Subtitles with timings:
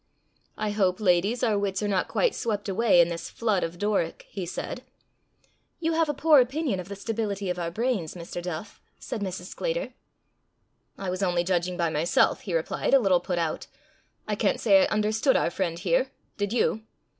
[0.57, 4.25] "I hope, ladies, our wits are not quite swept away in this flood of Doric,"
[4.31, 4.81] he said.
[5.79, 8.41] "You have a poor opinion of the stability of our brains, Mr.
[8.41, 9.51] Duff," said Mrs.
[9.55, 9.93] Sclater.
[10.97, 13.67] "I was only judging by myself," he replied, a little put out.
[14.27, 16.09] "I can't say I understood our friend here.
[16.35, 16.81] Did you?"